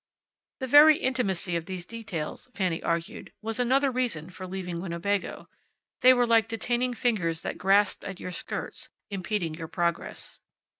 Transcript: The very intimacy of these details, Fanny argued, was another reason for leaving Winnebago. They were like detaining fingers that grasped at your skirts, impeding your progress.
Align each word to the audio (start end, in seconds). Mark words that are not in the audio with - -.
The 0.61 0.65
very 0.65 0.97
intimacy 0.97 1.55
of 1.55 1.67
these 1.67 1.85
details, 1.85 2.49
Fanny 2.55 2.81
argued, 2.81 3.31
was 3.43 3.59
another 3.59 3.91
reason 3.91 4.31
for 4.31 4.47
leaving 4.47 4.81
Winnebago. 4.81 5.47
They 5.99 6.11
were 6.11 6.25
like 6.25 6.47
detaining 6.47 6.95
fingers 6.95 7.41
that 7.43 7.59
grasped 7.59 8.03
at 8.03 8.19
your 8.19 8.31
skirts, 8.31 8.89
impeding 9.11 9.53
your 9.53 9.67
progress. 9.67 10.39